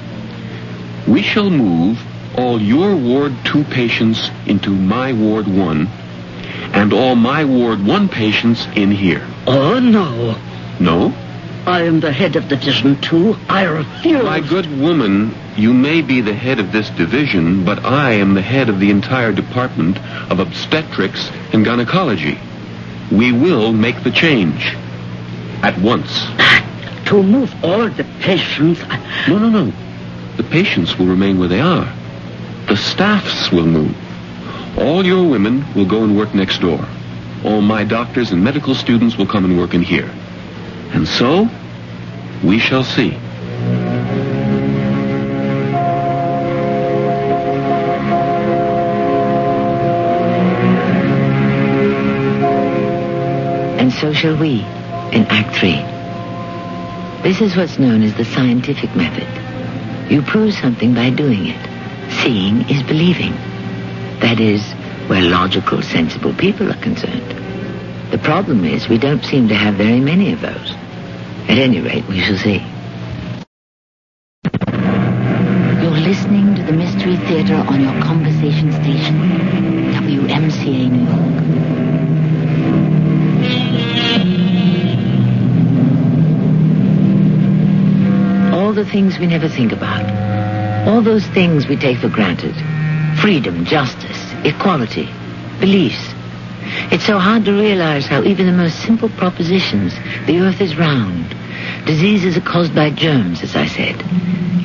[1.05, 1.99] We shall move
[2.37, 5.87] all your Ward 2 patients into my Ward 1,
[6.71, 9.27] and all my Ward 1 patients in here.
[9.45, 10.39] Oh, no.
[10.79, 11.13] No?
[11.65, 13.35] I am the head of the Division 2.
[13.47, 14.23] I refuse.
[14.23, 18.41] My good woman, you may be the head of this division, but I am the
[18.41, 19.97] head of the entire department
[20.31, 22.39] of obstetrics and gynecology.
[23.11, 24.73] We will make the change.
[25.61, 26.25] At once.
[27.05, 28.79] To move all the patients.
[29.27, 29.73] No, no, no.
[30.37, 31.91] The patients will remain where they are.
[32.67, 33.97] The staffs will move.
[34.77, 36.87] All your women will go and work next door.
[37.43, 40.13] All my doctors and medical students will come and work in here.
[40.93, 41.47] And so,
[42.43, 43.17] we shall see.
[53.79, 54.61] And so shall we
[55.11, 55.81] in Act Three.
[57.23, 59.27] This is what's known as the scientific method.
[60.11, 62.11] You prove something by doing it.
[62.23, 63.33] Seeing is believing.
[64.19, 64.63] That is,
[65.09, 67.38] where logical, sensible people are concerned.
[68.11, 70.71] The problem is we don't seem to have very many of those.
[71.47, 72.57] At any rate, we shall see.
[75.79, 79.19] You're listening to the Mystery Theater on your conversation station,
[79.93, 81.59] WMCA New York.
[88.55, 90.87] All the things we never think about.
[90.87, 92.55] All those things we take for granted.
[93.19, 95.07] Freedom, justice, equality,
[95.59, 96.15] beliefs.
[96.91, 99.93] It's so hard to realize how even the most simple propositions,
[100.25, 101.35] the earth is round,
[101.85, 103.95] diseases are caused by germs, as I said.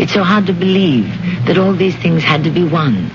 [0.00, 1.06] It's so hard to believe
[1.46, 3.10] that all these things had to be won.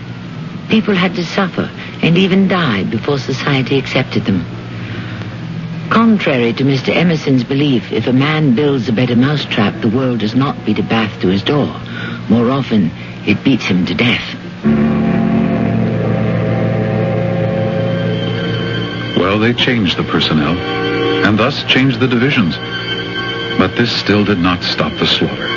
[0.69, 1.69] People had to suffer
[2.01, 4.45] and even die before society accepted them.
[5.89, 6.95] Contrary to Mr.
[6.95, 10.83] Emerson's belief, if a man builds a better mousetrap, the world does not beat a
[10.83, 11.75] bath to his door.
[12.29, 12.91] More often,
[13.25, 14.98] it beats him to death.
[19.39, 20.57] They changed the personnel,
[21.25, 22.55] and thus changed the divisions.
[23.57, 25.47] But this still did not stop the slaughter.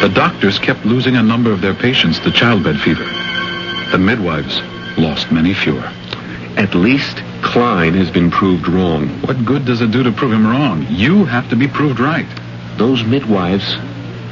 [0.00, 3.04] The doctors kept losing a number of their patients to childbed fever.
[3.90, 4.60] The midwives
[4.98, 5.90] lost many fewer.
[6.56, 9.08] At least Klein has been proved wrong.
[9.22, 10.86] What good does it do to prove him wrong?
[10.88, 12.26] You have to be proved right.
[12.76, 13.76] Those midwives,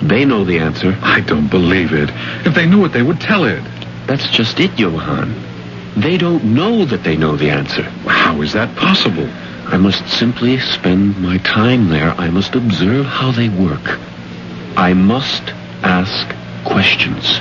[0.03, 0.99] they know the answer.
[1.03, 2.11] I don't believe it.
[2.47, 3.63] If they knew it, they would tell it.
[4.07, 5.50] That's just it, Johann.
[5.97, 7.83] They don't know that they know the answer.
[7.83, 9.29] How is that possible?
[9.67, 12.11] I must simply spend my time there.
[12.13, 13.99] I must observe how they work.
[14.77, 15.43] I must
[15.83, 17.41] ask questions.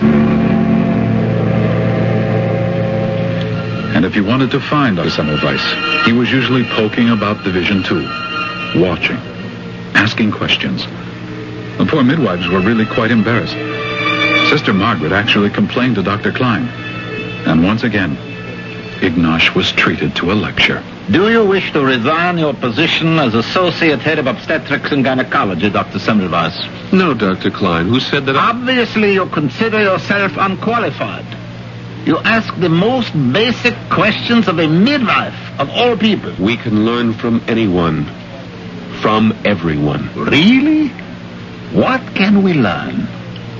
[3.95, 4.97] And if you wanted to find.
[4.97, 9.17] Semmelweis, he was usually poking about Division 2, watching,
[9.95, 10.85] asking questions.
[11.77, 13.55] The poor midwives were really quite embarrassed.
[14.49, 16.31] Sister Margaret actually complained to Dr.
[16.31, 16.67] Klein.
[17.47, 18.17] And once again,
[19.01, 20.83] Ignash was treated to a lecture.
[21.09, 25.99] Do you wish to resign your position as Associate Head of Obstetrics and Gynecology, Dr.
[25.99, 26.93] Semmelweis?
[26.93, 27.49] No, Dr.
[27.49, 27.87] Klein.
[27.87, 28.35] Who said that?
[28.35, 28.49] I...
[28.49, 31.25] Obviously, you consider yourself unqualified.
[32.05, 36.33] You ask the most basic questions of a midwife, of all people.
[36.39, 38.05] We can learn from anyone.
[39.01, 40.09] From everyone.
[40.15, 40.89] Really?
[41.71, 43.07] What can we learn?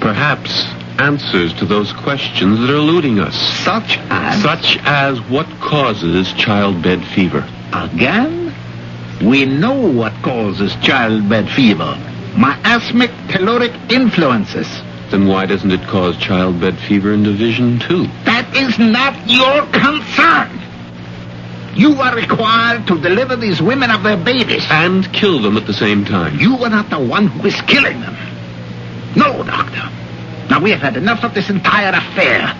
[0.02, 0.66] Perhaps
[1.00, 3.36] answers to those questions that are eluding us.
[3.64, 4.42] Such as?
[4.42, 7.48] Such as what causes childbed fever.
[7.74, 8.54] Again?
[9.24, 11.98] We know what causes childbed fever.
[12.38, 14.68] Miasmic telluric influences.
[15.10, 18.04] Then why doesn't it cause childbed fever in Division 2?
[18.26, 20.60] That is not your concern.
[21.76, 24.66] You are required to deliver these women of their babies.
[24.70, 26.40] And kill them at the same time.
[26.40, 28.16] You are not the one who is killing them.
[29.16, 29.90] No, Doctor.
[30.50, 32.54] Now, we have had enough of this entire affair.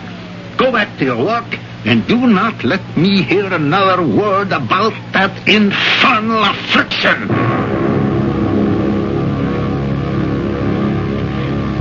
[0.58, 5.48] Go back to your work and do not let me hear another word about that
[5.48, 7.28] infernal affliction.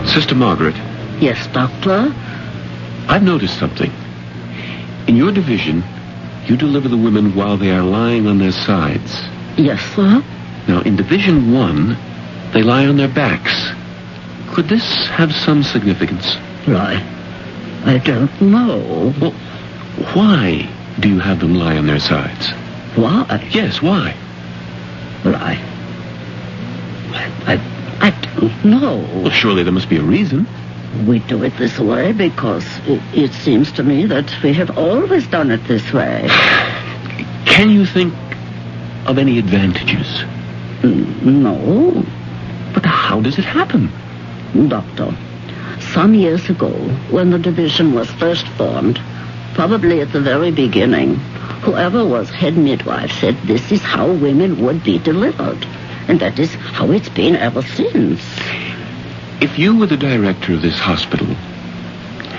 [0.06, 0.74] Sister Margaret,
[1.20, 2.14] Yes, Doctor?
[3.08, 3.90] I've noticed something.
[5.08, 5.82] In your division,
[6.46, 9.12] you deliver the women while they are lying on their sides.
[9.56, 10.22] Yes, sir?
[10.68, 13.52] Now, in Division 1, they lie on their backs.
[14.58, 16.34] Could this have some significance?
[16.66, 17.00] I...
[17.84, 19.14] I don't know.
[19.20, 19.30] Well,
[20.14, 20.68] why
[20.98, 22.48] do you have them lie on their sides?
[22.96, 23.48] Why?
[23.52, 24.16] Yes, why?
[25.24, 25.54] I...
[27.14, 27.54] I...
[27.54, 28.96] I, I don't know.
[29.22, 30.44] Well, surely there must be a reason.
[31.06, 35.28] We do it this way because it, it seems to me that we have always
[35.28, 36.26] done it this way.
[37.46, 38.12] Can you think
[39.06, 40.08] of any advantages?
[40.82, 42.04] Mm, No,
[42.74, 43.92] But how does it happen?
[44.54, 45.14] Doctor.
[45.92, 46.70] Some years ago,
[47.10, 49.00] when the division was first formed,
[49.54, 51.16] probably at the very beginning,
[51.62, 55.66] whoever was head midwife said this is how women would be delivered.
[56.08, 58.22] And that is how it's been ever since.
[59.40, 61.28] If you were the director of this hospital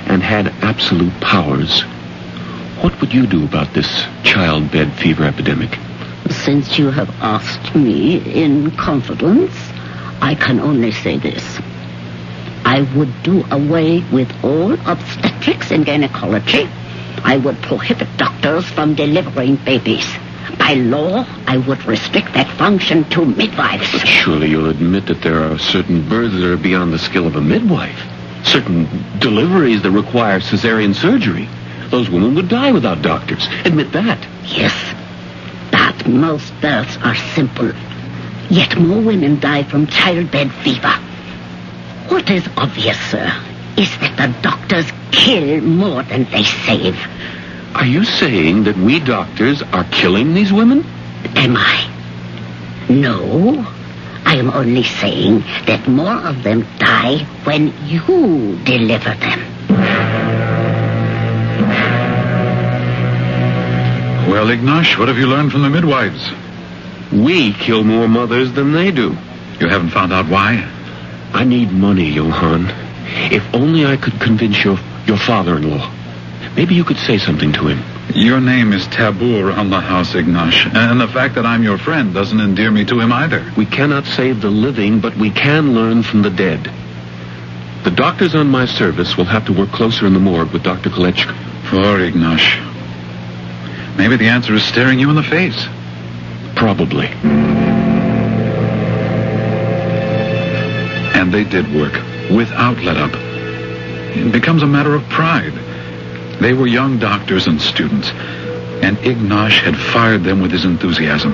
[0.08, 1.82] and had absolute powers,
[2.82, 5.78] what would you do about this childbed fever epidemic?
[6.30, 9.54] Since you have asked me in confidence,
[10.22, 11.60] I can only say this.
[12.70, 16.70] I would do away with all obstetrics and gynecology.
[17.24, 20.08] I would prohibit doctors from delivering babies.
[20.60, 23.92] By law, I would restrict that function to midwives.
[23.92, 27.36] But surely you'll admit that there are certain births that are beyond the skill of
[27.36, 28.00] a midwife.
[28.44, 31.50] Certain deliveries that require cesarean surgery.
[31.90, 33.48] Those women would die without doctors.
[33.66, 34.20] Admit that.
[34.46, 34.76] Yes,
[35.72, 37.72] but most births are simple.
[38.52, 41.09] Yet more women die from childbed fever.
[42.10, 43.32] What is obvious, sir,
[43.78, 46.98] is that the doctors kill more than they save.
[47.76, 50.84] Are you saying that we doctors are killing these women?
[51.36, 51.88] Am I?
[52.90, 53.64] No.
[54.26, 59.40] I am only saying that more of them die when you deliver them.
[64.30, 66.28] Well, Ignash, what have you learned from the midwives?
[67.12, 69.16] We kill more mothers than they do.
[69.60, 70.68] You haven't found out why?
[71.34, 72.68] I need money, Johann.
[73.32, 75.96] If only I could convince your, your father-in-law.
[76.56, 77.84] Maybe you could say something to him.
[78.16, 80.74] Your name is taboo around the house, Ignash.
[80.74, 83.52] And the fact that I'm your friend doesn't endear me to him either.
[83.56, 86.72] We cannot save the living, but we can learn from the dead.
[87.84, 90.90] The doctors on my service will have to work closer in the morgue with Dr.
[90.90, 91.34] Kolletschka.
[91.66, 92.66] Poor Ignash.
[93.96, 95.68] Maybe the answer is staring you in the face.
[96.56, 97.08] Probably.
[101.32, 101.94] They did work,
[102.32, 103.12] without let up.
[103.14, 105.54] It becomes a matter of pride.
[106.42, 111.34] They were young doctors and students, and Ignash had fired them with his enthusiasm,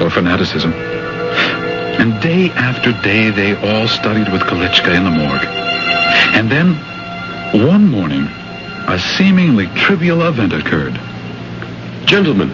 [0.00, 0.72] or fanaticism.
[0.72, 5.44] And day after day, they all studied with Kolletschka in the morgue.
[6.34, 6.74] And then,
[7.66, 8.28] one morning,
[8.86, 10.94] a seemingly trivial event occurred.
[12.06, 12.50] Gentlemen,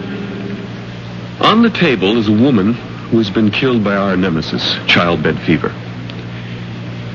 [1.41, 5.73] on the table is a woman who has been killed by our nemesis, childbed fever.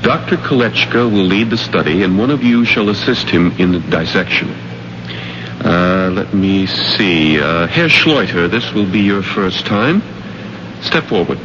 [0.01, 0.37] Dr.
[0.37, 4.49] Kolletschka will lead the study, and one of you shall assist him in the dissection.
[5.63, 7.39] Uh, let me see.
[7.39, 10.01] Uh, Herr Schleuter, this will be your first time.
[10.81, 11.39] Step forward.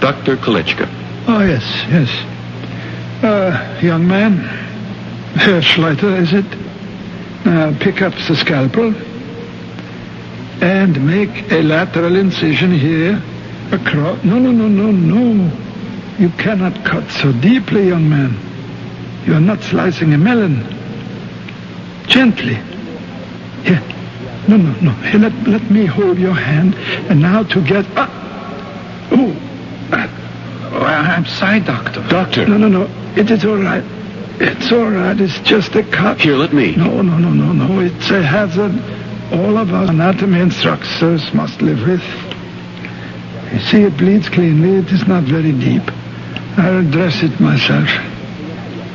[0.00, 0.36] Dr.
[0.36, 0.86] Kolletschka.
[1.26, 3.24] Oh, yes, yes.
[3.24, 4.36] Uh, young man,
[5.34, 6.44] Herr Schleiter, is it?
[7.46, 8.94] Uh, pick up the scalpel
[10.62, 13.22] and make a lateral incision here
[13.72, 14.22] across.
[14.24, 15.65] No, no, no, no, no.
[16.18, 18.36] You cannot cut so deeply, young man.
[19.26, 20.62] You are not slicing a melon.
[22.06, 22.54] Gently.
[23.64, 23.82] Here.
[24.48, 24.92] No, no, no.
[24.92, 26.74] Here, let, let me hold your hand.
[27.10, 27.84] And now to get...
[27.96, 28.08] Ah.
[29.12, 29.36] Oh.
[29.92, 30.70] Ah.
[30.72, 32.06] Oh, I'm sorry, Doctor.
[32.08, 32.46] Doctor.
[32.46, 32.82] No, no, no.
[33.16, 33.84] It is all right.
[34.38, 35.20] It's all right.
[35.20, 36.20] It's just a cut.
[36.20, 36.76] Here, let me.
[36.76, 37.80] No, no, no, no, no.
[37.80, 38.72] It's a hazard
[39.32, 42.02] all of our anatomy instructors must live with.
[43.52, 44.76] You see, it bleeds cleanly.
[44.76, 45.82] It is not very deep.
[46.58, 47.88] I'll dress it myself.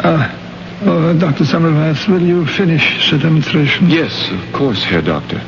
[0.03, 0.27] Uh,
[0.83, 1.43] oh, Dr.
[1.43, 3.87] Semmelweis, will you finish the demonstration?
[3.87, 5.39] Yes, of course, Herr Doctor.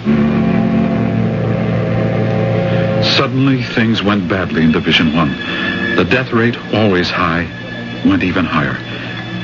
[3.18, 5.96] Suddenly, things went badly in Division 1.
[5.96, 7.44] The death rate, always high,
[8.06, 8.76] went even higher.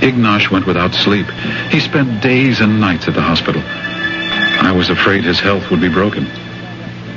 [0.01, 1.27] Ignash went without sleep.
[1.71, 3.61] He spent days and nights at the hospital.
[3.65, 6.25] I was afraid his health would be broken.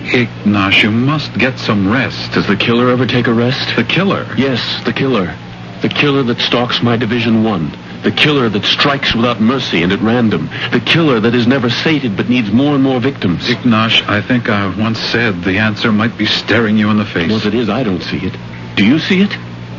[0.04, 2.32] Ignash, you must get some rest.
[2.32, 3.76] Does the killer ever take a rest?
[3.76, 4.26] The killer?
[4.36, 5.36] Yes, the killer.
[5.80, 7.78] The killer that stalks my Division 1.
[8.02, 10.50] The killer that strikes without mercy and at random.
[10.72, 13.48] The killer that is never sated but needs more and more victims.
[13.48, 17.28] Ignash, I think I once said the answer might be staring you in the face.
[17.28, 18.36] Well, if it is, I don't see it.
[18.76, 19.30] Do you see it?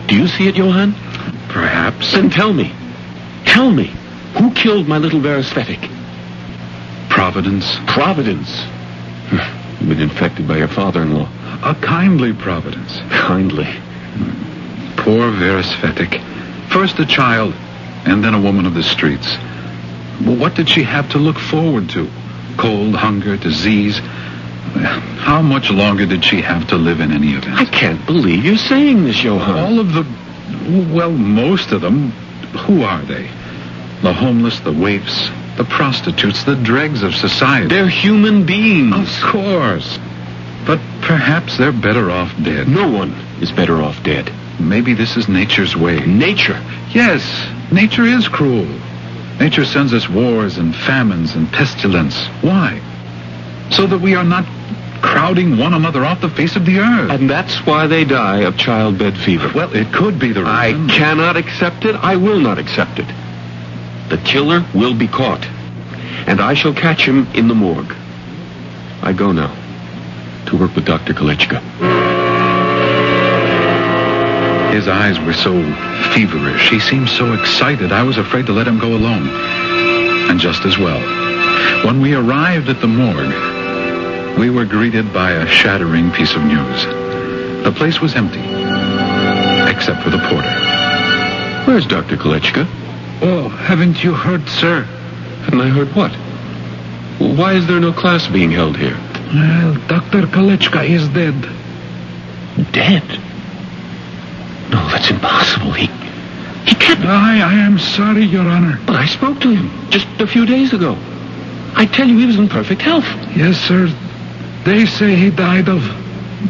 [0.07, 0.93] Do you see it, Johann?
[1.49, 2.13] Perhaps.
[2.13, 2.73] Then tell me.
[3.45, 3.93] Tell me.
[4.37, 5.89] Who killed my little Vera Svetic?
[7.09, 7.77] Providence.
[7.87, 8.49] Providence.
[9.29, 9.62] Hmm.
[9.83, 11.29] You've been infected by your father-in-law.
[11.61, 12.99] A kindly providence.
[13.09, 13.67] Kindly.
[14.95, 16.21] Poor Vera Svetic.
[16.69, 17.53] First a child,
[18.05, 19.27] and then a woman of the streets.
[20.21, 22.09] Well, what did she have to look forward to?
[22.55, 23.99] Cold, hunger, disease.
[23.99, 27.59] How much longer did she have to live in any event?
[27.59, 29.57] I can't believe you're saying this, Johann.
[29.57, 32.11] All of the, well, most of them,
[32.67, 33.29] who are they?
[34.01, 37.67] The homeless, the waifs, the prostitutes, the dregs of society.
[37.67, 38.95] They're human beings.
[38.95, 39.99] Of course.
[40.65, 42.67] But perhaps they're better off dead.
[42.67, 44.31] No one is better off dead.
[44.59, 45.99] Maybe this is nature's way.
[45.99, 46.59] Nature.
[46.91, 47.23] Yes,
[47.71, 48.67] nature is cruel.
[49.39, 52.17] Nature sends us wars and famines and pestilence.
[52.41, 52.81] Why?
[53.71, 54.45] So that we are not
[55.01, 57.11] crowding one another off the face of the earth.
[57.11, 59.51] And that's why they die of childbed fever.
[59.53, 60.55] Well, it could be the reason.
[60.55, 61.95] I cannot accept it.
[61.95, 63.07] I will not accept it.
[64.09, 65.45] The killer will be caught.
[66.27, 67.93] And I shall catch him in the morgue.
[69.01, 69.53] I go now
[70.47, 71.13] to work with Dr.
[71.13, 71.59] Kolletschka.
[74.73, 75.53] His eyes were so
[76.13, 76.69] feverish.
[76.69, 77.91] He seemed so excited.
[77.91, 79.29] I was afraid to let him go alone.
[80.29, 80.99] And just as well.
[81.85, 86.85] When we arrived at the morgue, we were greeted by a shattering piece of news.
[87.63, 88.39] The place was empty,
[89.69, 91.65] except for the porter.
[91.65, 92.17] Where's Dr.
[92.17, 92.82] Kolletschka?
[93.25, 94.83] Oh, haven't you heard, sir?
[95.45, 96.11] Haven't I heard what?
[97.37, 98.97] Why is there no class being held here?
[99.33, 100.23] Well, Dr.
[100.27, 101.33] Kolletschka is dead.
[102.73, 103.03] Dead?
[104.69, 105.71] No, that's impossible.
[105.71, 105.85] He,
[106.65, 106.99] he can't.
[107.05, 108.77] I, I am sorry, Your Honor.
[108.85, 110.97] But I spoke to him just a few days ago.
[111.75, 113.05] I tell you, he was in perfect health.
[113.37, 113.87] Yes, sir.
[114.65, 115.81] They say he died of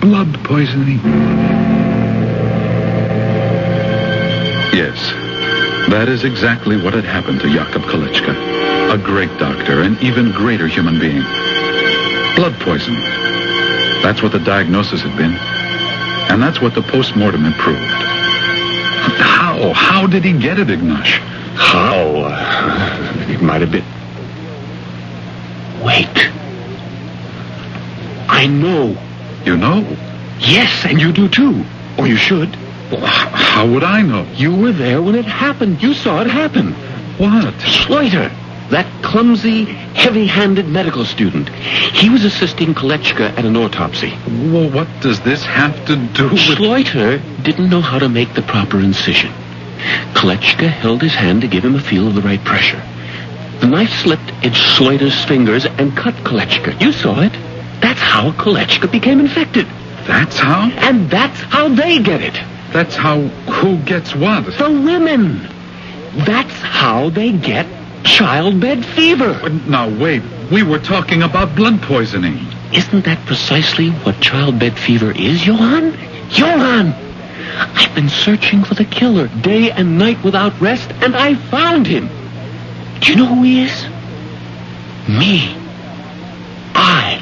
[0.01, 0.99] blood poisoning.
[4.73, 5.13] Yes,
[5.93, 8.33] that is exactly what had happened to Jakob Kolletschka,
[8.91, 11.21] A great doctor, an even greater human being.
[12.35, 12.95] Blood poison.
[14.01, 15.35] That's what the diagnosis had been.
[16.31, 17.79] And that's what the postmortem had proved.
[19.21, 19.71] How?
[19.73, 21.19] How did he get it, Ignash?
[21.57, 22.25] How?
[22.25, 23.85] Uh, it might have been.
[25.85, 26.09] Wait.
[28.27, 28.97] I know.
[29.45, 29.85] You know?
[30.39, 31.63] Yes, and you do too.
[31.99, 32.57] Or you should.
[32.93, 34.27] Well, how would I know?
[34.35, 35.81] You were there when it happened.
[35.81, 36.73] You saw it happen.
[37.17, 37.55] What?
[37.55, 38.29] Schleuter,
[38.69, 41.49] that clumsy, heavy-handed medical student.
[41.49, 44.11] He was assisting Kolletschka at an autopsy.
[44.51, 46.39] Well, what does this have to do with...
[46.39, 49.31] Schleuter didn't know how to make the proper incision.
[50.13, 52.81] Kolletschka held his hand to give him a feel of the right pressure.
[53.59, 56.79] The knife slipped in Schleuter's fingers and cut Kolletschka.
[56.79, 57.33] You saw it.
[57.81, 59.65] That's how Kolletschka became infected.
[60.05, 60.69] That's how?
[60.69, 62.52] And that's how they get it.
[62.73, 64.45] That's how who gets what?
[64.57, 65.47] The women.
[66.25, 67.67] That's how they get
[68.03, 69.37] childbed fever.
[69.41, 70.23] But Now, wait.
[70.51, 72.37] We were talking about blood poisoning.
[72.73, 75.93] Isn't that precisely what childbed fever is, Johann?
[76.29, 76.93] Johann!
[77.55, 82.09] I've been searching for the killer day and night without rest, and I found him.
[82.99, 83.83] Do you know who he is?
[85.07, 85.55] Me.
[86.73, 87.21] I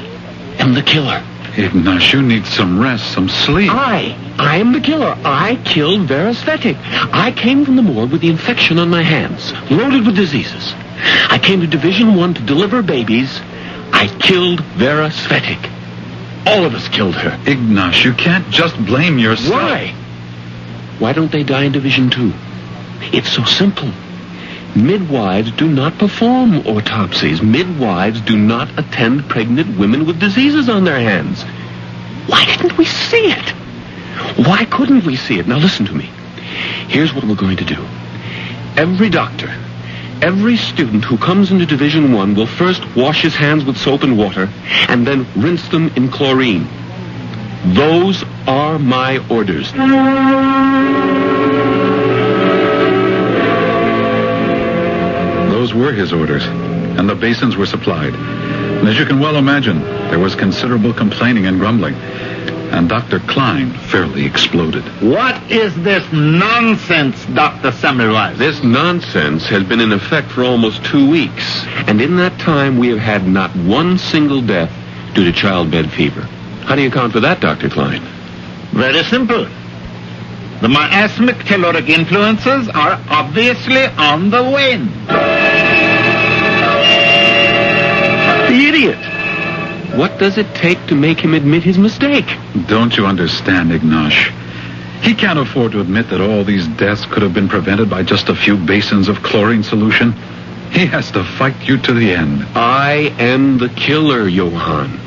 [0.58, 1.22] am the killer.
[1.54, 3.70] Ignash, you need some rest, some sleep.
[3.70, 5.14] I, I am the killer.
[5.22, 6.76] I killed Vera Svetic.
[7.12, 10.72] I came from the morgue with the infection on my hands, loaded with diseases.
[11.28, 13.40] I came to Division One to deliver babies.
[13.92, 15.70] I killed Vera Svetic.
[16.46, 17.30] All of us killed her.
[17.44, 19.52] Ignash, you can't just blame yourself.
[19.52, 19.94] Why?
[20.98, 22.32] Why don't they die in Division Two?
[23.12, 23.90] It's so simple.
[24.74, 27.42] Midwives do not perform autopsies.
[27.42, 31.42] Midwives do not attend pregnant women with diseases on their hands.
[32.26, 33.50] Why didn't we see it?
[34.46, 35.46] Why couldn't we see it?
[35.46, 36.10] Now listen to me.
[36.88, 37.86] Here's what we're going to do.
[38.76, 39.48] Every doctor,
[40.22, 44.16] every student who comes into Division One will first wash his hands with soap and
[44.16, 44.48] water
[44.88, 46.66] and then rinse them in chlorine.
[47.74, 49.70] Those are my orders.
[55.72, 58.14] Those were his orders, and the basins were supplied.
[58.14, 61.94] And as you can well imagine, there was considerable complaining and grumbling.
[61.94, 63.20] And Dr.
[63.20, 64.84] Klein fairly exploded.
[65.02, 67.70] What is this nonsense, Dr.
[67.70, 68.36] Semmelweis?
[68.36, 72.88] This nonsense has been in effect for almost two weeks, and in that time we
[72.88, 74.70] have had not one single death
[75.14, 76.20] due to childbed fever.
[76.66, 77.70] How do you account for that, Dr.
[77.70, 78.02] Klein?
[78.72, 79.46] Very simple.
[80.60, 84.90] The miasmic caloric influences are obviously on the wane.
[88.52, 88.98] The idiot!
[89.96, 92.26] What does it take to make him admit his mistake?
[92.66, 94.30] Don't you understand, Ignash?
[95.00, 98.28] He can't afford to admit that all these deaths could have been prevented by just
[98.28, 100.12] a few basins of chlorine solution.
[100.70, 102.44] He has to fight you to the end.
[102.54, 105.00] I am the killer, Johann.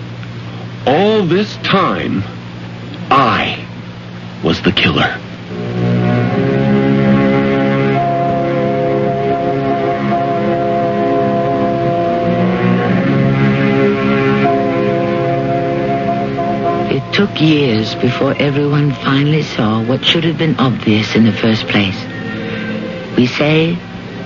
[0.87, 2.23] All this time,
[3.11, 3.63] I
[4.43, 5.21] was the killer.
[17.15, 21.97] Took years before everyone finally saw what should have been obvious in the first place.
[23.15, 23.77] We say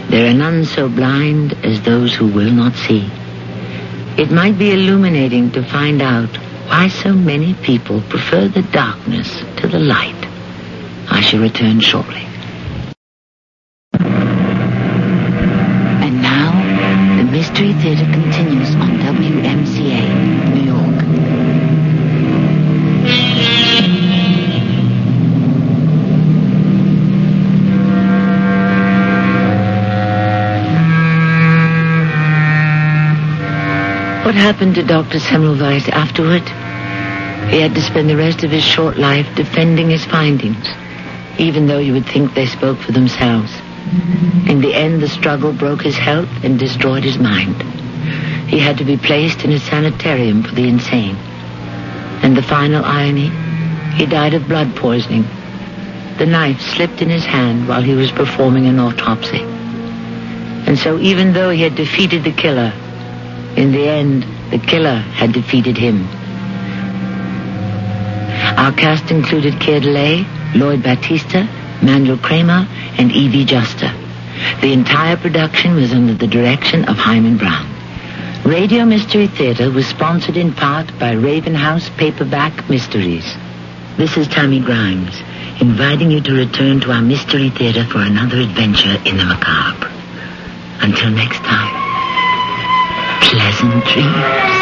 [0.09, 3.07] there are none so blind as those who will not see.
[4.17, 6.35] It might be illuminating to find out
[6.67, 10.25] why so many people prefer the darkness to the light.
[11.11, 12.25] I shall return shortly.
[16.03, 16.51] And now,
[17.17, 19.59] the Mystery Theater continues on WMCA,
[34.30, 35.17] What happened to Dr.
[35.17, 36.43] Semmelweis afterward?
[37.49, 40.67] He had to spend the rest of his short life defending his findings,
[41.39, 43.51] even though you would think they spoke for themselves.
[44.47, 47.59] In the end, the struggle broke his health and destroyed his mind.
[48.47, 51.15] He had to be placed in a sanitarium for the insane.
[52.21, 53.32] And the final irony,
[53.95, 55.23] he died of blood poisoning.
[56.19, 59.41] The knife slipped in his hand while he was performing an autopsy.
[59.41, 62.71] And so even though he had defeated the killer,
[63.60, 66.07] in the end, the killer had defeated him.
[68.57, 71.43] Our cast included Keir Dullea, Lloyd Battista,
[71.84, 72.66] Mandel Kramer,
[72.97, 73.91] and Evie Juster.
[74.62, 77.68] The entire production was under the direction of Himan Brown.
[78.45, 83.26] Radio Mystery Theater was sponsored in part by Raven House Paperback Mysteries.
[83.97, 85.20] This is Tammy Grimes,
[85.60, 89.91] inviting you to return to our Mystery Theater for another adventure in the macabre.
[90.82, 91.78] Until next time,
[93.22, 94.59] pleasant dreams.